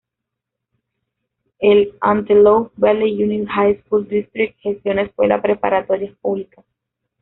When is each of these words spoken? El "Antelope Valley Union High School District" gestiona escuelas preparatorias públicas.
El 1.59 1.93
"Antelope 2.01 2.71
Valley 2.75 3.23
Union 3.23 3.45
High 3.47 3.83
School 3.83 4.07
District" 4.07 4.57
gestiona 4.59 5.03
escuelas 5.03 5.41
preparatorias 5.43 6.17
públicas. 6.17 6.65